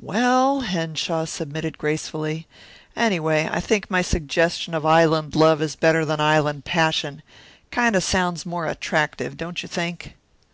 "Well," 0.00 0.62
Henshaw 0.62 1.26
submitted 1.26 1.76
gracefully, 1.76 2.46
"anyway, 2.96 3.50
I 3.52 3.60
think 3.60 3.90
my 3.90 4.00
suggestion 4.00 4.72
of 4.72 4.86
Island 4.86 5.36
Love 5.36 5.60
is 5.60 5.76
better 5.76 6.06
than 6.06 6.20
Island 6.20 6.64
Passion 6.64 7.20
kind 7.70 7.94
of 7.94 8.02
sounds 8.02 8.46
more 8.46 8.66
attractive, 8.66 9.36
don't 9.36 9.62
you 9.62 9.68
think?" 9.68 10.14